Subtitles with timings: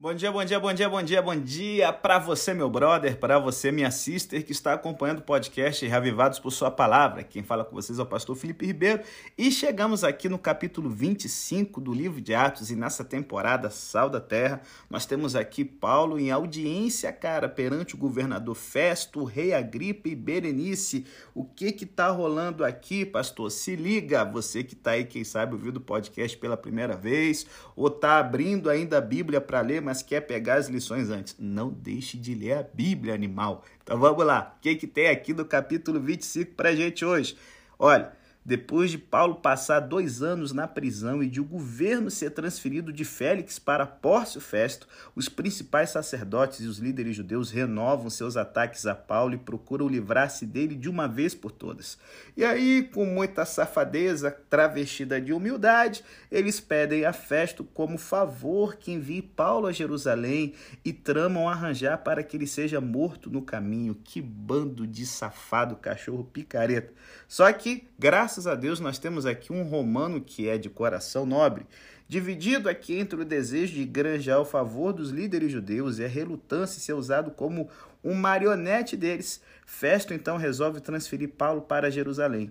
[0.00, 3.36] Bom dia, bom dia, bom dia, bom dia, bom dia para você, meu brother, para
[3.36, 7.24] você, minha sister, que está acompanhando o podcast Reavivados por Sua Palavra.
[7.24, 9.02] Quem fala com vocês é o pastor Felipe Ribeiro
[9.36, 14.20] e chegamos aqui no capítulo 25 do livro de Atos e nessa temporada Sal da
[14.20, 20.08] Terra, nós temos aqui Paulo em audiência, cara, perante o governador Festo, o rei Agripa
[20.08, 21.06] e Berenice.
[21.34, 23.50] O que que tá rolando aqui, pastor?
[23.50, 27.44] Se liga, você que tá aí, quem sabe, ouvindo o podcast pela primeira vez
[27.74, 31.34] ou tá abrindo ainda a Bíblia para ler, mas quer pegar as lições antes.
[31.38, 33.64] Não deixe de ler a Bíblia, animal.
[33.82, 34.54] Então vamos lá.
[34.58, 37.38] O que, que tem aqui no capítulo 25 para gente hoje?
[37.78, 38.12] Olha,
[38.48, 43.04] depois de Paulo passar dois anos na prisão e de o governo ser transferido de
[43.04, 48.94] Félix para Pórcio Festo, os principais sacerdotes e os líderes judeus renovam seus ataques a
[48.94, 51.98] Paulo e procuram livrar-se dele de uma vez por todas.
[52.34, 56.02] E aí, com muita safadeza travestida de humildade,
[56.32, 62.22] eles pedem a Festo como favor que envie Paulo a Jerusalém e tramam arranjar para
[62.22, 63.94] que ele seja morto no caminho.
[63.94, 66.94] Que bando de safado cachorro picareta.
[67.28, 71.66] Só que, graças a Deus, nós temos aqui um romano que é de coração nobre,
[72.08, 76.78] dividido aqui entre o desejo de granjear o favor dos líderes judeus e a relutância
[76.78, 77.68] em ser usado como
[78.02, 79.42] um marionete deles.
[79.66, 82.50] Festo então resolve transferir Paulo para Jerusalém.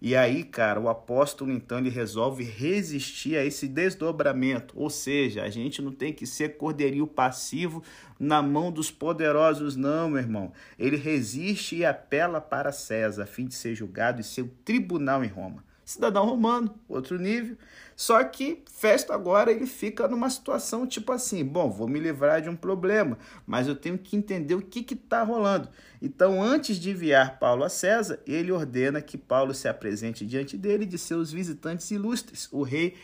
[0.00, 5.48] E aí, cara, o apóstolo então ele resolve resistir a esse desdobramento, ou seja, a
[5.48, 7.82] gente não tem que ser cordeirinho passivo
[8.18, 10.52] na mão dos poderosos, não, meu irmão.
[10.78, 15.28] Ele resiste e apela para César, a fim de ser julgado em seu tribunal em
[15.28, 17.56] Roma cidadão romano, outro nível.
[17.94, 22.48] Só que Festo agora ele fica numa situação tipo assim: bom, vou me livrar de
[22.50, 25.70] um problema, mas eu tenho que entender o que está rolando.
[26.02, 30.84] Então, antes de enviar Paulo a César, ele ordena que Paulo se apresente diante dele
[30.84, 32.94] de seus visitantes ilustres, o rei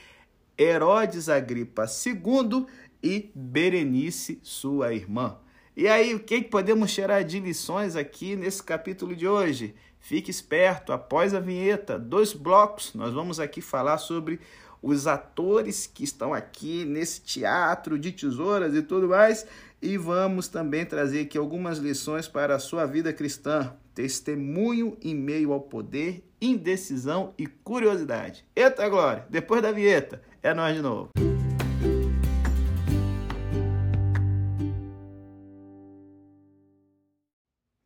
[0.58, 2.67] Herodes Agripa II
[3.02, 5.39] e Berenice, sua irmã.
[5.74, 9.74] E aí, o que podemos tirar de lições aqui nesse capítulo de hoje?
[10.03, 14.40] Fique esperto, após a vinheta, dois blocos, nós vamos aqui falar sobre
[14.83, 19.46] os atores que estão aqui nesse teatro de tesouras e tudo mais,
[19.80, 23.73] e vamos também trazer aqui algumas lições para a sua vida cristã.
[23.95, 28.45] Testemunho em meio ao poder, indecisão e curiosidade.
[28.57, 29.24] Eita glória!
[29.30, 31.11] Depois da vinheta, é nós de novo.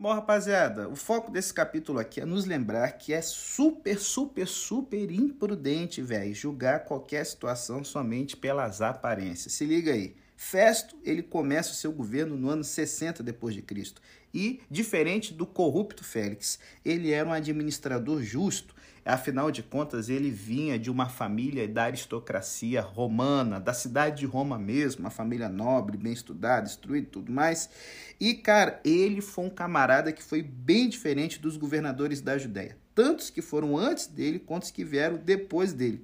[0.07, 5.11] Bom, rapaziada, o foco desse capítulo aqui é nos lembrar que é super, super, super
[5.11, 9.55] imprudente, velho, julgar qualquer situação somente pelas aparências.
[9.55, 10.15] Se liga aí.
[10.37, 14.01] Festo, ele começa o seu governo no ano 60 depois de Cristo.
[14.33, 18.76] E, diferente do corrupto Félix, ele era um administrador justo.
[19.07, 24.59] Afinal de contas, ele vinha de uma família da aristocracia romana, da cidade de Roma
[24.59, 27.71] mesmo, uma família nobre, bem estudada, instruída e tudo mais.
[28.19, 32.77] E, cara, ele foi um camarada que foi bem diferente dos governadores da Judéia.
[32.97, 36.03] Tantos que foram antes dele, quanto os que vieram depois dele.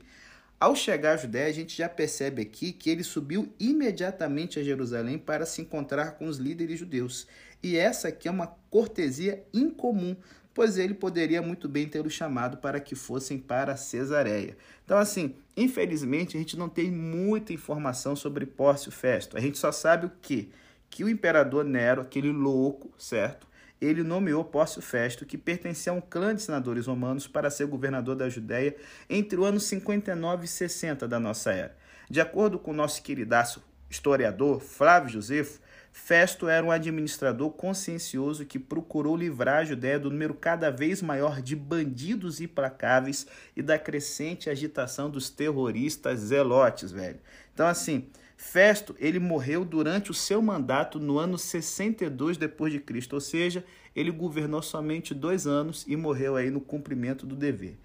[0.60, 5.18] Ao chegar à Judéia, a gente já percebe aqui que ele subiu imediatamente a Jerusalém
[5.18, 7.26] para se encontrar com os líderes judeus.
[7.60, 10.14] E essa aqui é uma cortesia incomum,
[10.54, 14.56] pois ele poderia muito bem tê-lo chamado para que fossem para Cesareia.
[14.84, 19.36] Então, assim, infelizmente, a gente não tem muita informação sobre Pórcio Festo.
[19.36, 20.48] A gente só sabe o quê?
[20.90, 23.46] Que o imperador Nero, aquele louco, certo?
[23.86, 28.14] ele nomeou Pórcio Festo, que pertencia a um clã de senadores romanos, para ser governador
[28.14, 28.76] da Judéia
[29.10, 31.76] entre o ano 59 e 60 da nossa era.
[32.08, 35.60] De acordo com o nosso queridaço historiador Flávio Josefo,
[35.92, 41.42] Festo era um administrador consciencioso que procurou livrar a Judéia do número cada vez maior
[41.42, 47.20] de bandidos implacáveis e da crescente agitação dos terroristas zelotes, velho.
[47.52, 48.06] Então, assim,
[48.38, 53.62] Festo, ele morreu durante o seu mandato no ano 62 depois de Cristo, ou seja,
[53.94, 57.76] ele governou somente dois anos e morreu aí no cumprimento do dever.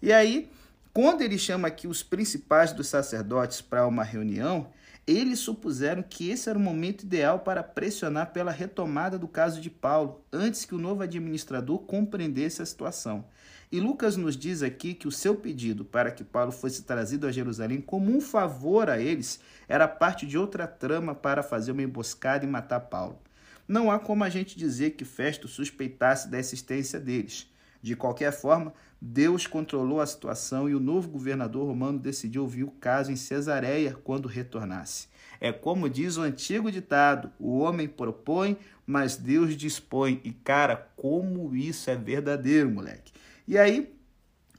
[0.00, 0.48] E aí,
[0.92, 4.72] quando ele chama aqui os principais dos sacerdotes para uma reunião,
[5.06, 9.70] eles supuseram que esse era o momento ideal para pressionar pela retomada do caso de
[9.70, 13.24] Paulo, antes que o novo administrador compreendesse a situação.
[13.70, 17.32] E Lucas nos diz aqui que o seu pedido para que Paulo fosse trazido a
[17.32, 22.44] Jerusalém como um favor a eles era parte de outra trama para fazer uma emboscada
[22.44, 23.20] e matar Paulo.
[23.66, 27.48] Não há como a gente dizer que Festo suspeitasse da existência deles.
[27.86, 32.72] De qualquer forma, Deus controlou a situação e o novo governador romano decidiu ouvir o
[32.72, 35.06] caso em Cesareia quando retornasse.
[35.40, 40.20] É como diz o antigo ditado: o homem propõe, mas Deus dispõe.
[40.24, 43.12] E cara, como isso é verdadeiro, moleque.
[43.46, 43.94] E aí,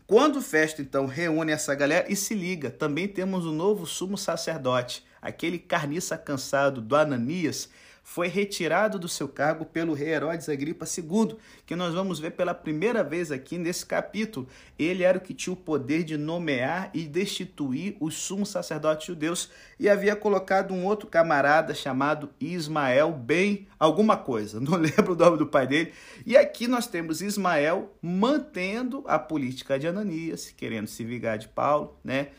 [0.06, 3.86] quando o Festo então reúne essa galera e se liga, também temos o um novo
[3.86, 7.70] sumo sacerdote, aquele carniça cansado do Ananias,
[8.10, 12.54] foi retirado do seu cargo pelo rei Herodes Agripa II, que nós vamos ver pela
[12.54, 14.48] primeira vez aqui nesse capítulo.
[14.80, 19.52] Ele era o que tinha o poder de nomear e destituir os sumos sacerdotes judeus
[19.78, 25.38] e havia colocado um outro camarada chamado Ismael bem alguma coisa, não lembro o nome
[25.38, 25.92] do pai dele.
[26.26, 32.00] E aqui nós temos Ismael mantendo a política de Ananias, querendo se vingar de Paulo,
[32.06, 32.30] né?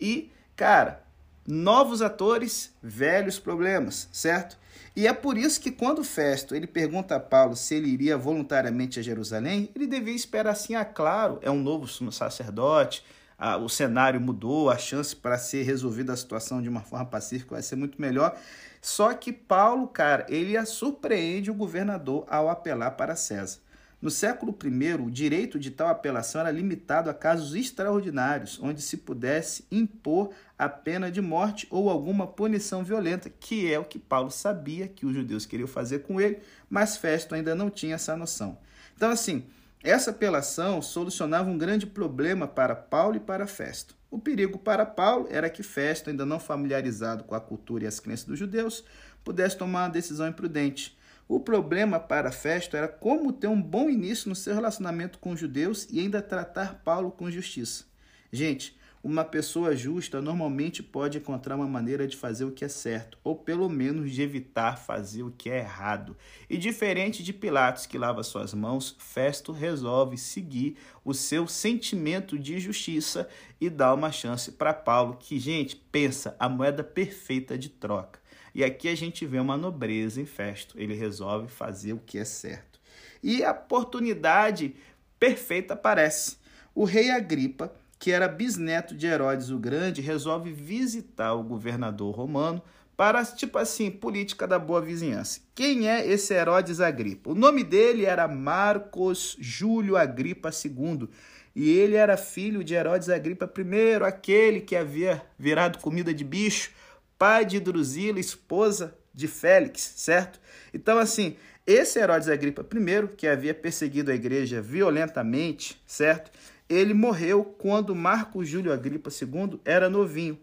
[0.00, 1.04] E, cara,
[1.46, 4.56] novos atores, velhos problemas, certo?
[4.94, 8.98] E é por isso que quando Festo ele pergunta a Paulo se ele iria voluntariamente
[8.98, 13.04] a Jerusalém, ele devia esperar assim, ah, claro, é um novo sacerdote,
[13.38, 17.54] ah, o cenário mudou, a chance para ser resolvida a situação de uma forma pacífica
[17.54, 18.36] vai ser muito melhor.
[18.80, 23.60] Só que Paulo, cara, ele surpreende o governador ao apelar para César.
[24.00, 28.96] No século I, o direito de tal apelação era limitado a casos extraordinários, onde se
[28.98, 34.30] pudesse impor a pena de morte ou alguma punição violenta, que é o que Paulo
[34.30, 36.38] sabia que os judeus queriam fazer com ele,
[36.70, 38.56] mas Festo ainda não tinha essa noção.
[38.94, 39.44] Então, assim,
[39.82, 43.96] essa apelação solucionava um grande problema para Paulo e para Festo.
[44.10, 47.98] O perigo para Paulo era que Festo, ainda não familiarizado com a cultura e as
[47.98, 48.84] crenças dos judeus,
[49.24, 50.97] pudesse tomar uma decisão imprudente
[51.28, 55.40] o problema para Festo era como ter um bom início no seu relacionamento com os
[55.40, 57.84] judeus e ainda tratar Paulo com justiça.
[58.32, 63.16] Gente, uma pessoa justa normalmente pode encontrar uma maneira de fazer o que é certo,
[63.22, 66.16] ou pelo menos de evitar fazer o que é errado.
[66.48, 72.58] E diferente de Pilatos, que lava suas mãos, Festo resolve seguir o seu sentimento de
[72.58, 73.28] justiça
[73.60, 78.18] e dá uma chance para Paulo, que, gente, pensa a moeda perfeita de troca.
[78.54, 80.78] E aqui a gente vê uma nobreza em Festo.
[80.78, 82.80] Ele resolve fazer o que é certo.
[83.22, 84.74] E a oportunidade
[85.18, 86.36] perfeita aparece.
[86.74, 92.62] O rei Agripa, que era bisneto de Herodes o Grande, resolve visitar o governador romano
[92.96, 95.40] para, tipo assim, política da boa vizinhança.
[95.54, 97.30] Quem é esse Herodes Agripa?
[97.30, 101.08] O nome dele era Marcos Júlio Agripa II.
[101.54, 106.72] E ele era filho de Herodes Agripa I, aquele que havia virado comida de bicho
[107.18, 110.40] pai de Drusila, esposa de Félix, certo?
[110.72, 111.36] Então, assim,
[111.66, 116.30] esse Herodes Agripa I, que havia perseguido a igreja violentamente, certo?
[116.68, 120.38] Ele morreu quando Marco Júlio Agripa II era novinho.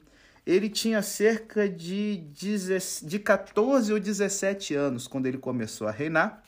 [0.45, 6.43] Ele tinha cerca de, 10, de 14 ou 17 anos quando ele começou a reinar.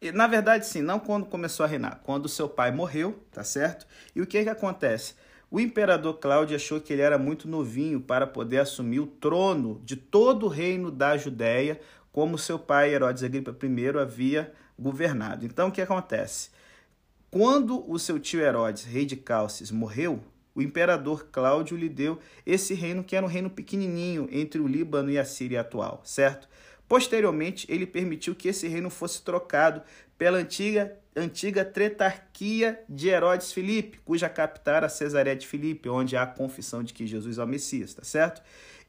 [0.00, 3.86] E, na verdade, sim, não quando começou a reinar, quando seu pai morreu, tá certo?
[4.14, 5.14] E o que que acontece?
[5.50, 9.94] O imperador Cláudio achou que ele era muito novinho para poder assumir o trono de
[9.94, 11.80] todo o reino da Judéia,
[12.12, 15.46] como seu pai Herodes Agripa I havia governado.
[15.46, 16.50] Então, o que acontece?
[17.30, 20.20] Quando o seu tio Herodes, rei de Calces, morreu,
[20.54, 25.10] o imperador Cláudio lhe deu esse reino que era um reino pequenininho entre o Líbano
[25.10, 26.48] e a Síria atual, certo?
[26.88, 29.82] Posteriormente, ele permitiu que esse reino fosse trocado
[30.16, 36.22] pela antiga, antiga tretarquia de Herodes Filipe, cuja capital era Cesareia de Filipe, onde há
[36.22, 38.42] a confissão de que Jesus é o Messias, tá certo?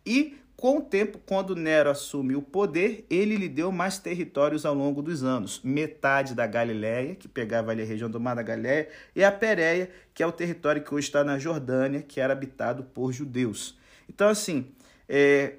[0.06, 4.74] E com o tempo, quando Nero assumiu o poder, ele lhe deu mais territórios ao
[4.74, 5.62] longo dos anos.
[5.64, 9.88] Metade da Galiléia, que pegava ali a região do Mar da Galiléia, e a Pérea,
[10.16, 13.78] que é o território que hoje está na Jordânia, que era habitado por judeus.
[14.10, 14.72] Então, assim,
[15.08, 15.58] é,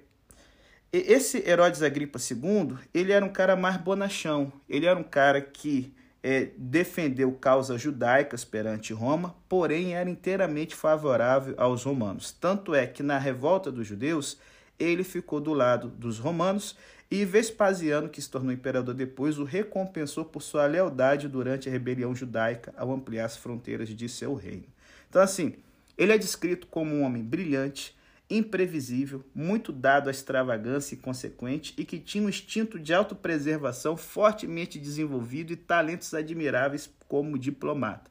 [0.92, 4.52] esse Herodes Agripa II, ele era um cara mais bonachão.
[4.68, 11.54] Ele era um cara que é, defendeu causas judaicas perante Roma, porém era inteiramente favorável
[11.58, 12.32] aos romanos.
[12.32, 14.38] Tanto é que na revolta dos judeus,
[14.78, 16.76] ele ficou do lado dos romanos
[17.10, 22.14] e Vespasiano, que se tornou imperador depois, o recompensou por sua lealdade durante a rebelião
[22.14, 24.66] judaica ao ampliar as fronteiras de seu reino.
[25.08, 25.54] Então, assim,
[25.96, 27.96] ele é descrito como um homem brilhante,
[28.30, 34.78] imprevisível, muito dado à extravagância e consequente e que tinha um instinto de autopreservação fortemente
[34.78, 38.10] desenvolvido e talentos admiráveis como diplomata.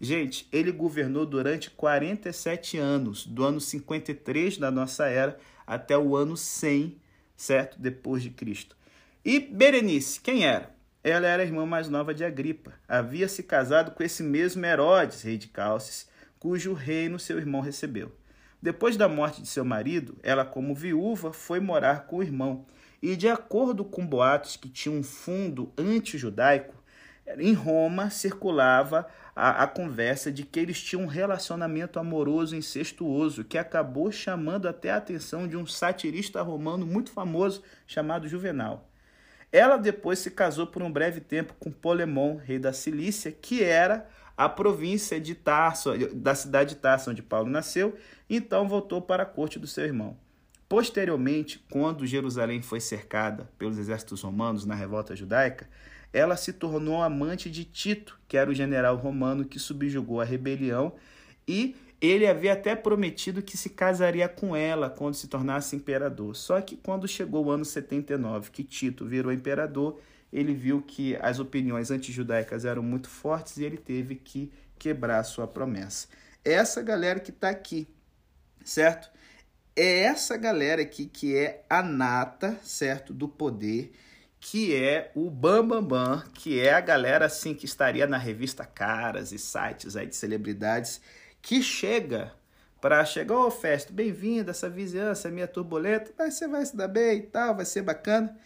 [0.00, 6.36] Gente, ele governou durante 47 anos, do ano 53 da nossa era até o ano
[6.36, 6.98] 100,
[7.36, 7.78] certo?
[7.80, 8.76] Depois de Cristo.
[9.24, 10.74] E Berenice, quem era?
[11.02, 12.74] Ela era a irmã mais nova de Agripa.
[12.88, 16.08] Havia se casado com esse mesmo Herodes, rei de Calces,
[16.38, 18.12] cujo reino seu irmão recebeu.
[18.64, 22.64] Depois da morte de seu marido, ela, como viúva, foi morar com o irmão.
[23.02, 26.74] E, de acordo com boatos que tinham um fundo anti-judaico,
[27.36, 29.06] em Roma circulava
[29.36, 34.92] a, a, conversa de que eles tinham um relacionamento amoroso incestuoso, que acabou chamando até
[34.92, 38.88] a atenção de um satirista romano muito famoso chamado Juvenal.
[39.52, 44.08] Ela depois se casou por um breve tempo com Polemon, rei da Cilícia, que era
[44.36, 47.96] a província de Tarso, da cidade de Tarso, onde Paulo nasceu,
[48.28, 50.16] então voltou para a corte do seu irmão.
[50.68, 55.68] posteriormente, quando Jerusalém foi cercada pelos exércitos romanos na revolta judaica,
[56.12, 60.94] ela se tornou amante de Tito, que era o general romano que subjugou a rebelião,
[61.46, 66.34] e ele havia até prometido que se casaria com ela quando se tornasse imperador.
[66.34, 70.00] Só que quando chegou o ano 79, que Tito virou imperador,
[70.34, 75.24] ele viu que as opiniões antijudaicas eram muito fortes e ele teve que quebrar a
[75.24, 76.08] sua promessa.
[76.44, 77.86] Essa galera que está aqui,
[78.64, 79.08] certo?
[79.76, 83.92] É essa galera aqui que é a nata, certo, do poder
[84.46, 88.62] que é o Bambambam, Bam Bam, que é a galera assim que estaria na revista
[88.66, 91.00] Caras e sites aí de celebridades,
[91.40, 92.30] que chega
[92.78, 96.76] para chegar, ô oh, Festo, bem-vindo, essa vizinhança é minha turbulenta, vai, você vai se
[96.76, 98.36] dar bem e tal, vai ser bacana.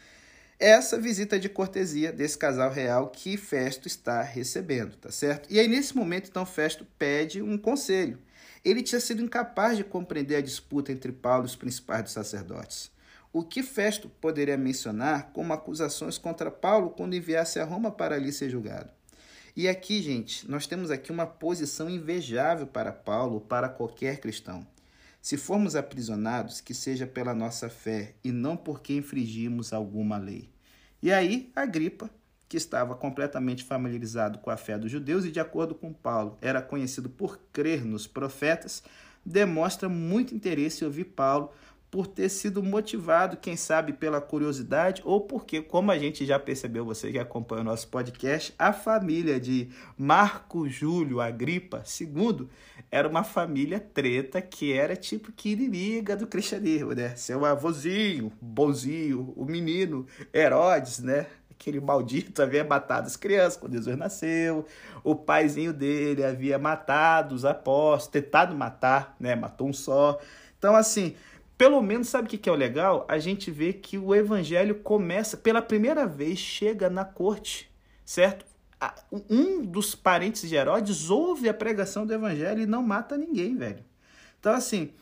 [0.58, 5.48] Essa visita de cortesia desse casal real que Festo está recebendo, tá certo?
[5.50, 8.18] E aí, nesse momento, então, Festo pede um conselho.
[8.64, 12.90] Ele tinha sido incapaz de compreender a disputa entre Paulo e os principais dos sacerdotes
[13.32, 18.32] o que Festo poderia mencionar como acusações contra Paulo quando enviasse a Roma para ali
[18.32, 18.90] ser julgado.
[19.54, 24.66] E aqui, gente, nós temos aqui uma posição invejável para Paulo, para qualquer cristão.
[25.28, 30.48] Se formos aprisionados, que seja pela nossa fé e não porque infringimos alguma lei.
[31.02, 32.08] E aí, Agripa,
[32.48, 36.62] que estava completamente familiarizado com a fé dos judeus e, de acordo com Paulo, era
[36.62, 38.82] conhecido por crer nos profetas,
[39.22, 41.52] demonstra muito interesse em ouvir Paulo
[41.90, 46.84] por ter sido motivado, quem sabe, pela curiosidade ou porque, como a gente já percebeu,
[46.84, 52.46] você que acompanha o nosso podcast, a família de Marco Júlio Agripa II
[52.90, 57.16] era uma família treta que era tipo que inimiga do cristianismo, né?
[57.16, 61.26] Seu avôzinho, bonzinho, o menino Herodes, né?
[61.50, 64.64] Aquele maldito havia matado as crianças quando Jesus nasceu.
[65.02, 69.34] O paizinho dele havia matado os apóstolos, tentado matar, né?
[69.34, 70.20] Matou um só.
[70.56, 71.14] Então, assim,
[71.58, 73.04] pelo menos, sabe o que é o legal?
[73.08, 77.68] A gente vê que o evangelho começa, pela primeira vez, chega na corte,
[78.04, 78.46] certo?
[79.28, 83.84] Um dos parentes de Herodes ouve a pregação do evangelho e não mata ninguém, velho.
[84.38, 84.92] Então, assim,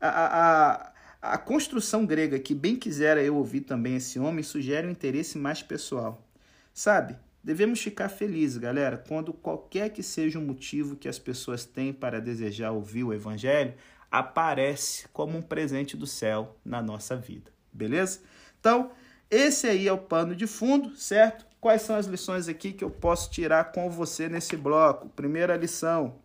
[0.00, 0.90] a,
[1.22, 5.38] a, a construção grega, que bem quisera eu ouvir também esse homem, sugere um interesse
[5.38, 6.26] mais pessoal.
[6.74, 7.16] Sabe?
[7.42, 12.20] Devemos ficar felizes, galera, quando qualquer que seja o motivo que as pessoas têm para
[12.20, 13.74] desejar ouvir o evangelho,
[14.10, 18.20] aparece como um presente do céu na nossa vida, beleza?
[18.58, 18.90] Então,
[19.30, 21.46] esse aí é o pano de fundo, certo?
[21.60, 25.08] Quais são as lições aqui que eu posso tirar com você nesse bloco?
[25.10, 26.16] Primeira lição,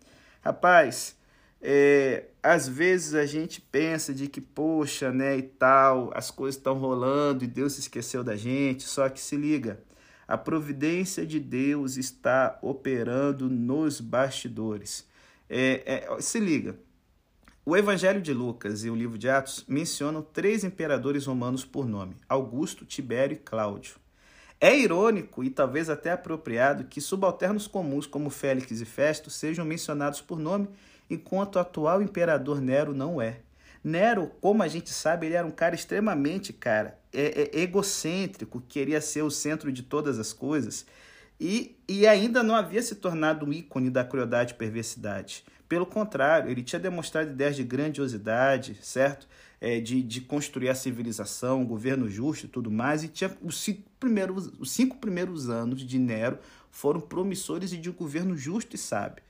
[0.42, 1.16] rapaz,
[1.62, 6.78] é, às vezes a gente pensa de que, poxa, né, e tal, as coisas estão
[6.78, 9.80] rolando e Deus se esqueceu da gente, só que se liga,
[10.28, 15.08] a providência de Deus está operando nos bastidores.
[15.50, 16.76] É, é, se liga,
[17.66, 22.16] o Evangelho de Lucas e o livro de Atos mencionam três imperadores romanos por nome:
[22.30, 23.96] Augusto, Tibério e Cláudio.
[24.62, 30.22] É irônico e talvez até apropriado que subalternos comuns como Félix e Festo sejam mencionados
[30.22, 30.70] por nome,
[31.10, 33.40] enquanto o atual imperador Nero não é.
[33.84, 39.02] Nero, como a gente sabe, ele era um cara extremamente, cara, é, é, egocêntrico, queria
[39.02, 40.86] ser o centro de todas as coisas
[41.40, 45.44] e, e ainda não havia se tornado um ícone da crueldade e perversidade.
[45.68, 49.28] Pelo contrário, ele tinha demonstrado ideias de grandiosidade, certo?
[49.60, 53.60] É, de, de construir a civilização, um governo justo e tudo mais, e tinha os
[53.60, 56.38] cinco primeiros, os cinco primeiros anos de Nero
[56.70, 59.24] foram promissores e de um governo justo e sábio.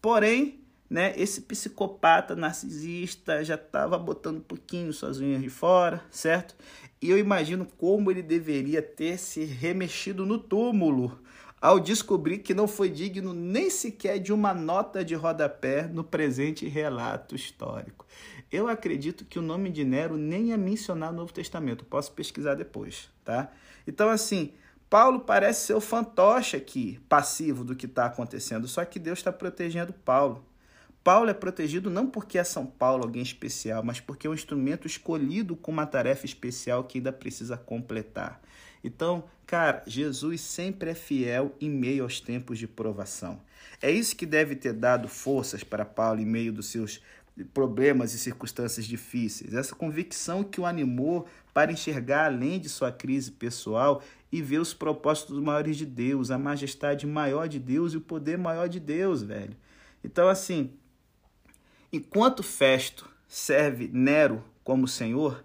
[0.00, 6.54] Porém, né, esse psicopata narcisista já estava botando um pouquinho suas unhas de fora, certo?
[7.00, 11.18] E eu imagino como ele deveria ter se remexido no túmulo
[11.62, 16.66] ao descobrir que não foi digno nem sequer de uma nota de rodapé no presente
[16.66, 18.04] relato histórico.
[18.50, 22.56] Eu acredito que o nome de Nero nem é mencionado no Novo Testamento, posso pesquisar
[22.56, 23.52] depois, tá?
[23.86, 24.54] Então, assim,
[24.90, 29.32] Paulo parece ser o fantoche aqui, passivo do que está acontecendo, só que Deus está
[29.32, 30.44] protegendo Paulo.
[31.04, 34.86] Paulo é protegido não porque é São Paulo alguém especial, mas porque é um instrumento
[34.86, 38.40] escolhido com uma tarefa especial que ainda precisa completar.
[38.82, 43.40] Então, cara, Jesus sempre é fiel em meio aos tempos de provação.
[43.80, 47.00] É isso que deve ter dado forças para Paulo em meio dos seus
[47.54, 49.54] problemas e circunstâncias difíceis.
[49.54, 54.72] Essa convicção que o animou para enxergar além de sua crise pessoal e ver os
[54.72, 59.22] propósitos maiores de Deus, a majestade maior de Deus e o poder maior de Deus,
[59.22, 59.56] velho.
[60.02, 60.72] Então, assim,
[61.92, 65.44] enquanto Festo serve Nero como senhor,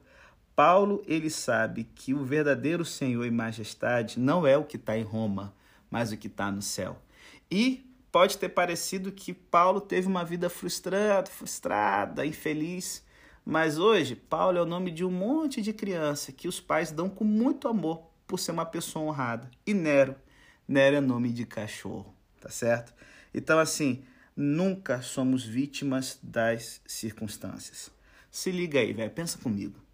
[0.57, 5.03] Paulo ele sabe que o verdadeiro Senhor e majestade não é o que está em
[5.03, 5.53] Roma,
[5.87, 6.99] mas o que está no céu.
[7.51, 13.05] E pode ter parecido que Paulo teve uma vida frustrada, frustrada, infeliz,
[13.45, 17.07] Mas hoje, Paulo é o nome de um monte de criança que os pais dão
[17.07, 19.49] com muito amor por ser uma pessoa honrada.
[19.63, 20.15] E Nero,
[20.67, 22.11] Nero é nome de cachorro,
[22.41, 22.95] tá certo?
[23.31, 24.03] Então, assim,
[24.35, 27.91] nunca somos vítimas das circunstâncias.
[28.31, 29.86] Se liga aí, velho, pensa comigo.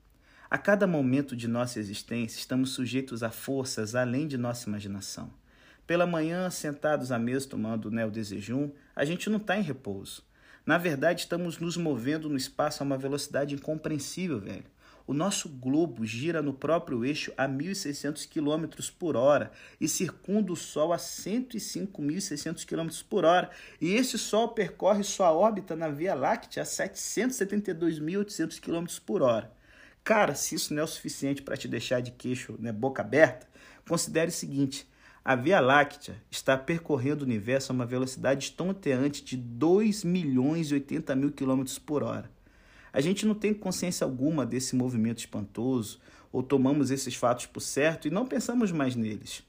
[0.53, 5.33] A cada momento de nossa existência, estamos sujeitos a forças além de nossa imaginação.
[5.87, 10.23] Pela manhã, sentados à mesa tomando né, o desejum, a gente não está em repouso.
[10.63, 14.65] Na verdade, estamos nos movendo no espaço a uma velocidade incompreensível, velho.
[15.07, 20.55] O nosso globo gira no próprio eixo a 1.600 km por hora e circunda o
[20.55, 23.49] Sol a 105.600 km por hora.
[23.81, 29.51] E esse Sol percorre sua órbita na Via Láctea a 772.800 km por hora.
[30.03, 33.47] Cara, se isso não é o suficiente para te deixar de queixo, né, boca aberta,
[33.87, 34.85] considere o seguinte:
[35.23, 40.73] a Via Láctea está percorrendo o universo a uma velocidade estonteante de 2 milhões e
[40.73, 42.29] 80 mil quilômetros por hora.
[42.91, 45.99] A gente não tem consciência alguma desse movimento espantoso,
[46.33, 49.43] ou tomamos esses fatos por certo e não pensamos mais neles.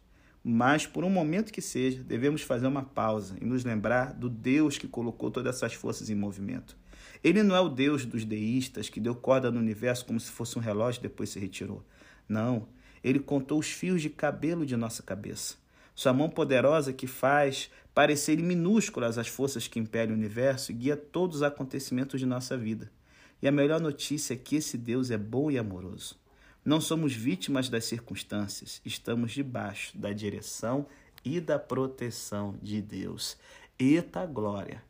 [0.45, 4.79] Mas, por um momento que seja, devemos fazer uma pausa e nos lembrar do Deus
[4.79, 6.77] que colocou todas essas forças em movimento.
[7.25, 10.59] Ele não é o Deus dos deístas que deu corda no universo como se fosse
[10.59, 11.83] um relógio e depois se retirou.
[12.29, 12.69] Não,
[13.03, 15.57] ele contou os fios de cabelo de nossa cabeça.
[15.95, 20.97] Sua mão poderosa que faz parecerem minúsculas as forças que impedem o universo e guia
[20.99, 22.93] todos os acontecimentos de nossa vida.
[23.41, 26.17] E a melhor notícia é que esse Deus é bom e amoroso.
[26.63, 30.87] Não somos vítimas das circunstâncias, estamos debaixo da direção
[31.25, 33.39] e da proteção de Deus.
[33.79, 34.83] Eita glória!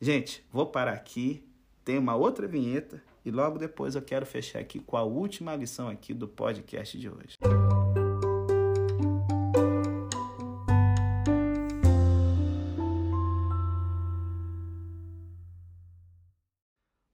[0.00, 1.42] Gente, vou parar aqui,
[1.84, 5.88] tem uma outra vinheta e logo depois eu quero fechar aqui com a última lição
[5.88, 7.36] aqui do podcast de hoje.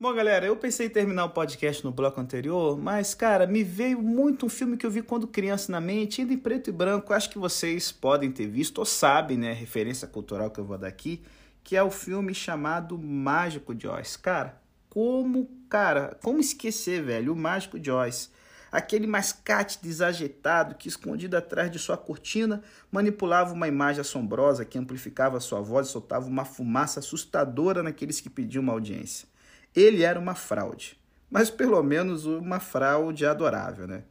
[0.00, 4.00] Bom, galera, eu pensei em terminar o podcast no bloco anterior, mas, cara, me veio
[4.00, 7.12] muito um filme que eu vi quando criança na mente, ainda em preto e branco.
[7.12, 9.52] Acho que vocês podem ter visto ou sabem, né?
[9.52, 11.20] Referência cultural que eu vou dar aqui,
[11.68, 14.16] que é o filme chamado Mágico Oz.
[14.16, 18.33] Cara, como, cara, como esquecer, velho, o Mágico Oz?
[18.72, 25.40] Aquele mascate desajeitado que, escondido atrás de sua cortina, manipulava uma imagem assombrosa que amplificava
[25.40, 29.28] sua voz e soltava uma fumaça assustadora naqueles que pediam uma audiência.
[29.76, 30.98] Ele era uma fraude,
[31.31, 34.04] mas pelo menos uma fraude adorável, né?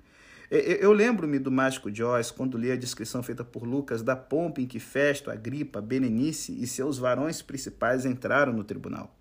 [0.50, 4.66] Eu lembro-me do Mágico Oz quando li a descrição feita por Lucas da pompa em
[4.66, 9.14] que Festo, Agripa, Berenice e seus varões principais entraram no tribunal.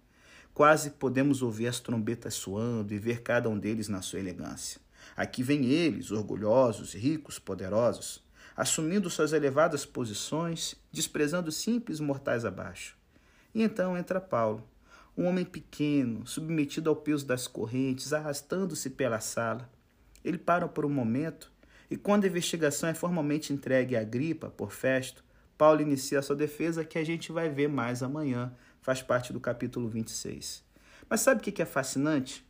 [0.54, 4.80] Quase podemos ouvir as trombetas soando e ver cada um deles na sua elegância.
[5.16, 8.24] Aqui vêm eles, orgulhosos, ricos, poderosos,
[8.56, 12.96] assumindo suas elevadas posições, desprezando simples mortais abaixo.
[13.52, 14.62] E então entra Paulo,
[15.16, 19.68] um homem pequeno, submetido ao peso das correntes, arrastando-se pela sala.
[20.26, 21.52] Ele para por um momento
[21.88, 25.24] e, quando a investigação é formalmente entregue à gripa por Festo,
[25.56, 29.88] Paulo inicia sua defesa, que a gente vai ver mais amanhã, faz parte do capítulo
[29.88, 30.64] 26.
[31.08, 32.44] Mas sabe o que é fascinante?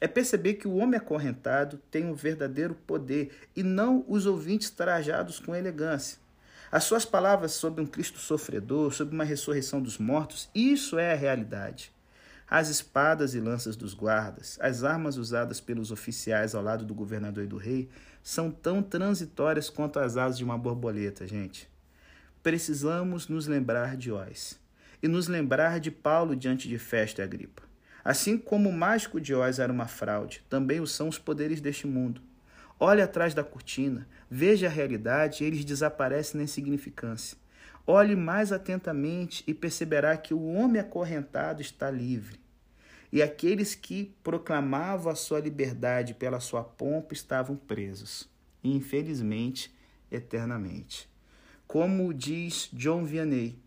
[0.00, 5.40] É perceber que o homem acorrentado tem um verdadeiro poder e não os ouvintes trajados
[5.40, 6.18] com elegância.
[6.70, 11.16] As suas palavras sobre um Cristo sofredor, sobre uma ressurreição dos mortos, isso é a
[11.16, 11.90] realidade.
[12.50, 17.44] As espadas e lanças dos guardas, as armas usadas pelos oficiais ao lado do governador
[17.44, 17.90] e do rei,
[18.22, 21.68] são tão transitórias quanto as asas de uma borboleta, gente.
[22.42, 24.58] Precisamos nos lembrar de Oz
[25.02, 27.62] e nos lembrar de Paulo diante de Festo e Agripa.
[28.02, 31.86] Assim como o mágico de Oz era uma fraude, também o são os poderes deste
[31.86, 32.22] mundo.
[32.80, 37.36] Olhe atrás da cortina, veja a realidade e eles desaparecem na insignificância.
[37.90, 42.38] Olhe mais atentamente e perceberá que o homem acorrentado está livre.
[43.10, 48.28] E aqueles que proclamavam a sua liberdade pela sua pompa estavam presos,
[48.62, 49.74] infelizmente,
[50.12, 51.08] eternamente.
[51.66, 53.58] Como diz John Vianney,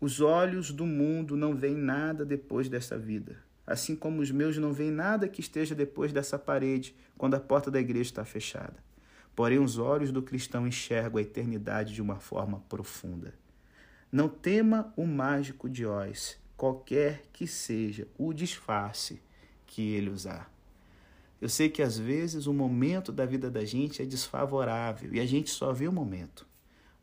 [0.00, 4.72] os olhos do mundo não veem nada depois dessa vida, assim como os meus não
[4.72, 8.76] veem nada que esteja depois dessa parede, quando a porta da igreja está fechada.
[9.34, 13.34] Porém, os olhos do cristão enxergam a eternidade de uma forma profunda.
[14.10, 19.22] Não tema o mágico de Oz, qualquer que seja o disfarce
[19.66, 20.52] que ele usar.
[21.40, 25.26] Eu sei que às vezes o momento da vida da gente é desfavorável e a
[25.26, 26.46] gente só vê o momento,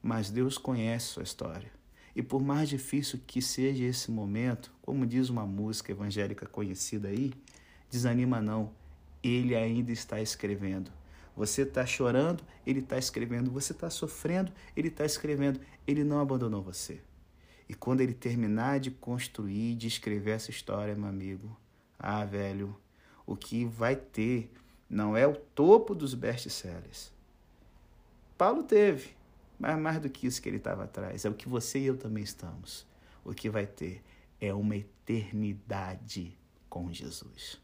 [0.01, 1.71] mas Deus conhece sua história.
[2.15, 7.33] E por mais difícil que seja esse momento, como diz uma música evangélica conhecida aí,
[7.89, 8.71] desanima não,
[9.21, 10.98] ele ainda está escrevendo.
[11.39, 13.49] Você está chorando, ele está escrevendo.
[13.51, 15.61] Você está sofrendo, ele está escrevendo.
[15.87, 16.99] Ele não abandonou você.
[17.69, 21.57] E quando ele terminar de construir, de escrever essa história, meu amigo,
[21.97, 22.75] ah, velho,
[23.25, 24.51] o que vai ter
[24.89, 27.09] não é o topo dos best-sellers.
[28.37, 29.11] Paulo teve,
[29.57, 31.95] mas mais do que isso que ele estava atrás, é o que você e eu
[31.95, 32.85] também estamos.
[33.23, 34.03] O que vai ter
[34.41, 36.37] é uma eternidade
[36.69, 37.61] com Jesus.